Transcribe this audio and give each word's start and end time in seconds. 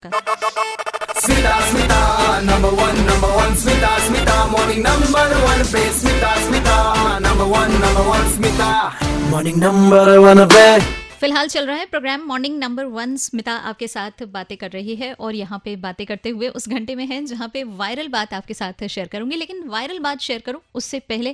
Smita, 0.00 1.54
Smita, 1.68 2.44
number 2.46 2.68
one, 2.70 2.98
number 3.04 3.30
one, 3.36 3.52
Smita, 3.54 3.88
Smita, 4.02 4.48
morning 4.48 4.80
number 4.80 5.22
one, 5.44 5.62
पे 5.72 5.80
Smita, 5.90 6.28
Smita, 6.42 7.20
number 7.20 7.44
one, 7.44 7.72
number 7.80 8.04
one, 8.08 8.28
Smita, 8.30 8.68
morning 9.28 9.58
number 9.58 10.20
one, 10.20 10.46
पे 10.46 10.78
फ़िलहाल 11.18 11.48
चल 11.48 11.66
रहा 11.66 11.76
है 11.76 11.86
program 11.86 12.26
morning 12.26 12.58
number 12.58 12.84
one 12.84 13.16
Smita 13.16 13.52
आपके 13.70 13.88
साथ 13.88 14.22
बातें 14.32 14.56
कर 14.56 14.70
रही 14.70 14.94
है 14.96 15.12
और 15.14 15.34
यहाँ 15.34 15.60
पे 15.64 15.74
बातें 15.76 16.04
करते 16.06 16.30
हुए 16.30 16.48
उस 16.48 16.68
घंटे 16.68 16.94
में 16.94 17.04
है 17.06 17.24
जहाँ 17.24 17.48
पे 17.54 17.62
वायरल 17.80 18.08
बात 18.08 18.34
आपके 18.34 18.54
साथ 18.54 18.86
शेयर 18.86 19.06
करूँगी। 19.12 19.36
लेकिन 19.36 19.66
वायरल 19.68 19.98
बात 20.00 20.20
शेयर 20.20 20.40
करूँ 20.46 20.60
उससे 20.74 20.98
पहले 21.08 21.32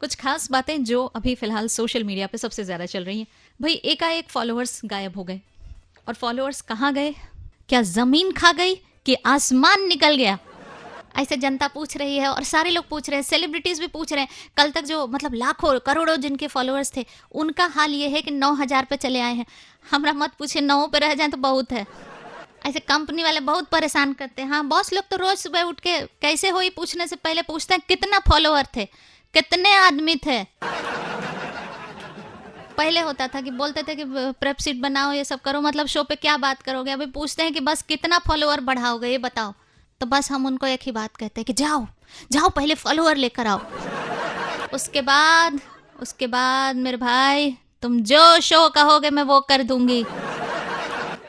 कुछ 0.00 0.14
खास 0.20 0.50
बातें 0.50 0.84
जो 0.84 1.04
अभी 1.16 1.34
फ़िलहाल 1.34 1.68
सोशल 1.78 2.04
मीडिया 2.04 2.26
पे 2.26 2.38
सबसे 2.38 2.64
ज़्यादा 2.64 2.86
चल 2.86 3.04
रही 3.04 3.18
हैं। 3.18 3.26
भाई 3.60 3.72
एकाएक 3.94 4.28
फॉलोअर्स 4.30 4.80
गायब 4.84 5.16
हो 5.16 5.24
गए। 5.24 5.40
और 6.08 6.14
फॉलोअर्स 6.14 6.60
कहाँ 6.68 6.92
गए? 6.94 7.14
क्या 7.68 7.80
ज़मीन 7.82 8.30
खा 8.32 8.50
गई 8.52 8.74
कि 9.06 9.14
आसमान 9.26 9.86
निकल 9.88 10.16
गया? 10.16 10.38
ऐसे 11.16 11.36
जनता 11.36 11.66
पूछ 11.68 11.96
रही 11.96 12.16
है 12.18 12.28
और 12.28 12.42
सारे 12.44 12.70
लोग 12.70 12.88
पूछ 12.88 13.08
रहे 13.10 13.16
हैं 13.16 13.22
सेलिब्रिटीज 13.22 13.80
भी 13.80 13.86
पूछ 13.86 14.12
रहे 14.12 14.22
हैं। 14.22 14.28
कल 14.56 14.70
तक 14.70 14.84
जो 14.84 15.06
मतलब 15.06 15.34
लाखों, 15.34 15.78
करोड़ों 15.78 16.16
जिनके 16.16 16.46
फॉलोअर्स 16.46 16.92
थे, 16.96 17.04
उनका 17.32 17.66
हाल 17.66 17.92
ये 17.92 18.08
है 18.08 18.22
कि 18.22 18.30
नौ 18.30 18.52
हज़ार 18.54 18.86
पे 18.90 18.96
चले 18.96 19.20
आए 19.20 19.34
हैं। 19.34 19.46
हमरा 19.84 20.12
मत 20.12 20.34
पूछे 20.38 20.60
नौ 20.60 20.86
पे 20.86 20.98
रह 20.98 21.14
जाए 21.14 21.28
तो 21.28 21.36
बहुत 21.38 21.72
है। 21.72 21.86
ऐसे 22.66 22.80
कंपनी 22.80 23.22
वाले 23.22 23.40
बहुत 23.42 23.68
परेशान 23.70 24.12
करते 24.12 24.42
हैं। 24.42 24.48
हाँ 24.50 24.64
बॉस 24.68 24.92
लोग 24.92 25.08
तो 25.10 25.16
रोज 25.16 25.36
सुबह 25.38 25.62
उठ 25.62 25.80
के 25.80 26.00
कैसे 26.22 26.48
हुई 26.50 26.70
पूछने 26.70 27.06
से 27.06 27.16
पहले 27.16 27.42
पूछते 27.42 27.74
हैं, 27.74 27.82
कितना 27.88 28.18
फॉलोअर 28.28 28.66
थे, 28.76 28.84
कितने 29.34 29.74
आदमी 29.76 30.16
थे? 30.26 30.42
पहले 32.76 33.00
होता 33.00 33.26
था 33.28 33.40
कि 33.40 33.50
बोलते 33.52 33.82
थे 33.82 33.94
कि 33.94 34.04
प्रेप 34.06 34.56
सीट 34.56 34.80
बनाओ, 34.80 35.12
ये 35.12 35.24
सब 35.24 35.40
करो। 35.40 35.60
मतलब 35.60 35.86
शो 35.86 36.02
पे 36.02 36.16
क्या 36.16 36.36
बात 36.36 36.62
करोगे? 36.62 36.90
अभी 36.90 37.06
पूछते 37.06 37.42
हैं 37.42 37.52
कि 37.52 37.60
बस 37.60 37.82
कितना 37.82 38.18
फॉलोअर 38.18 38.60
बढ़ाओगे, 38.60 39.08
ये 39.08 39.18
बताओ। 39.18 39.52
तो 40.00 40.06
बस 40.06 40.30
हम 40.30 40.46
उनको 40.46 40.66
एक 40.66 40.80
ही 40.82 40.92
बात 40.92 41.16
कहते 41.16 41.40
हैं 41.40 41.44
कि, 41.44 41.52
जाओ 41.54 41.86
जाओ 42.32 42.48
पहले 42.48 42.74
फॉलोअर 42.74 43.16
लेकर 43.16 43.46
आओ। 43.46 43.60
उसके 44.74 45.00
बाद 45.02 45.60
उसके 46.00 46.26
बाद, 46.26 46.76
मेरे 46.76 46.96
भाई, 46.96 47.56
तुम 47.82 48.00
जो 48.02 48.40
शो 48.40 48.68
कहोगे, 48.68 49.10
मैं 49.10 49.22
वो 49.22 49.40
कर 49.40 49.62
दूँगी। 49.62 50.04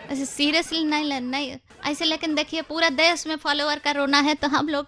ऐसे 0.09 0.25
सीरियसली 0.25 0.83
नहीं 0.83 1.21
नहीं, 1.21 1.55
ऐसे 1.85 2.05
लेकिन 2.05 2.35
देखिए, 2.35 2.61
पूरा 2.61 2.89
देश 2.91 3.25
में 3.27 3.35
फॉलोअर 3.37 3.79
का 3.79 3.91
रोना 3.91 4.19
है 4.19 4.33
तो 4.35 4.47
हम 4.47 4.69
लोग 4.69 4.87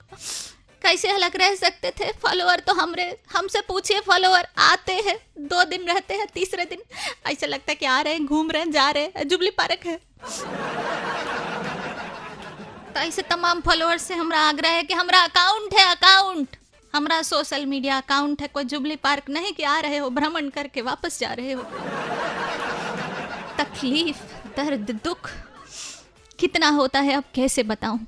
कैसे 0.81 1.07
अलग 1.07 1.35
रह 1.35 1.55
सकते 1.55 1.91
थे? 1.91 2.11
फॉलोअर 2.13 2.59
तो 2.59 2.73
हमरे, 2.73 3.05
हमसे 3.35 3.61
पूछिए 3.61 3.99
फॉलोअर 3.99 4.47
आते 4.57 4.93
हैं, 5.07 5.17
दो 5.39 5.63
दिन 5.63 5.87
रहते 5.87 6.13
हैं, 6.13 6.27
तीसरे 6.33 6.65
दिन। 6.65 6.81
ऐसा 7.27 7.47
लगता 7.47 7.71
है 7.71 7.75
कि 7.75 7.85
आ 7.85 7.99
रहे 8.01 8.13
हैं, 8.13 8.25
घूम 8.25 8.51
रहे 8.51 8.61
हैं, 8.61 8.71
जा 8.71 8.89
रहे 8.89 9.03
हैं, 9.03 9.27
जुबली 9.27 9.49
पार्क 9.49 9.85
है। 9.85 9.99
तो 12.93 12.99
ऐसे 12.99 13.21
तमाम 13.21 13.61
फॉलोअर्स 13.61 14.01
से 14.01 14.13
हमारा 14.13 14.41
आग्रह 14.41 14.69
है 14.69 14.83
कि 14.83 14.93
हमारा 14.93 15.21
अकाउंट 15.21 15.73
है 15.73 15.85
अकाउंट 15.91 16.55
हमारा 16.93 17.21
सोशल 17.21 17.65
मीडिया 17.65 17.97
अकाउंट 17.97 18.41
है, 18.41 18.47
कोई 18.47 18.63
जुबली 18.63 18.95
पार्क 18.95 19.29
नहीं 19.29 19.53
कि 19.53 19.63
आ 19.63 19.79
रहे 19.79 19.97
हो, 19.97 20.09
भ्रमण 20.09 20.49
करके 20.49 20.81
वापस 20.81 21.19
जा 21.19 21.33
रहे 21.33 21.51
हो। 21.51 21.63
तकलीफ़, 23.57 24.17
दर्द, 24.57 24.99
दुख, 25.03 25.29
कितना 26.39 26.69
होता 26.69 26.99
है, 26.99 27.13
अब 27.13 27.23
कैसे 27.35 27.63
बताऊँ? 27.63 27.99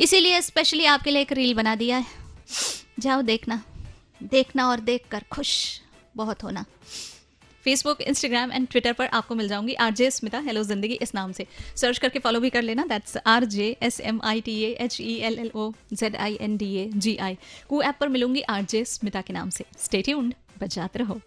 इसीलिए 0.00 0.40
स्पेशली 0.42 0.84
आपके 0.86 1.10
लिए 1.10 1.22
एक 1.22 1.32
रील 1.32 1.54
बना 1.54 1.74
दिया 1.76 1.96
है। 1.96 2.06
जाओ 3.00 3.22
देखना 3.22 3.62
देखना 4.24 4.68
और 4.68 4.80
देख 4.82 5.08
कर 5.10 5.24
खुश 5.32 5.50
बहुत 6.16 6.42
होना। 6.44 6.64
फेसबुक 7.64 8.00
इंस्टाग्राम 8.02 8.52
एंड 8.52 8.66
ट्विटर 8.68 8.92
पर 8.92 9.06
आपको 9.08 9.34
मिल 9.34 9.48
जाऊँगी। 9.48 9.74
आर 9.74 9.92
जे 9.92 10.10
स्मिता 10.10 10.38
हेलो 10.38 10.62
ज़िंदगी 10.62 10.94
इस 11.02 11.14
नाम 11.14 11.32
से। 11.32 11.46
सर्च 11.76 11.98
करके 11.98 12.18
फॉलो 12.18 12.40
भी 12.40 12.50
कर 12.50 12.62
लेना। 12.62 12.84
That's 12.86 13.16
R 13.26 13.44
J 13.46 13.76
S 13.82 14.00
M 14.00 14.20
I 14.24 14.40
T 14.40 14.60
H 14.62 15.00
E 15.00 15.14
L 15.18 15.38
L 15.38 15.50
O 15.54 15.70
Z 15.92 16.16
I 16.16 16.38
N 16.40 16.56
D 16.56 16.74
A 16.76 16.88
G 16.96 17.16
I 17.18 17.38
Koo 17.68 17.82
app 17.82 17.96
पर 18.00 18.08
मिलूँगी 18.08 18.40
आर 18.42 18.62
जे 18.64 18.84
स्मिता 18.84 19.20
के 19.20 19.32
नाम 19.32 19.50
से। 19.50 19.64
स्टेट्यून्ड 19.84 20.34
बजाते 20.62 20.98
रहो। 20.98 21.20